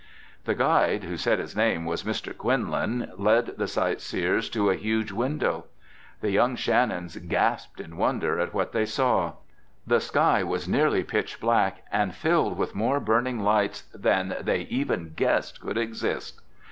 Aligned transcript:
The 0.45 0.55
guide, 0.55 1.03
who 1.03 1.15
said 1.15 1.37
his 1.37 1.55
name 1.55 1.85
was 1.85 2.01
Mr. 2.03 2.35
Quinlan, 2.35 3.11
led 3.17 3.57
the 3.59 3.67
sight 3.67 4.01
seers 4.01 4.49
to 4.49 4.71
a 4.71 4.75
huge 4.75 5.11
window. 5.11 5.65
The 6.21 6.31
young 6.31 6.55
Shannons 6.55 7.17
gasped 7.17 7.79
in 7.79 7.97
wonder 7.97 8.39
at 8.39 8.51
what 8.51 8.71
they 8.71 8.87
saw. 8.87 9.33
The 9.85 9.99
sky 10.01 10.41
was 10.41 10.67
nearly 10.67 11.03
pitch 11.03 11.39
black 11.39 11.83
and 11.91 12.15
filled 12.15 12.57
with 12.57 12.73
more 12.73 12.99
burning 12.99 13.41
lights 13.41 13.83
than 13.93 14.35
they 14.41 14.61
even 14.71 15.13
guessed 15.15 15.61
could 15.61 15.77
exist. 15.77 16.41